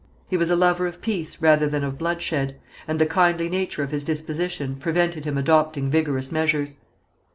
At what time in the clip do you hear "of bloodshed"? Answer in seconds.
1.83-2.59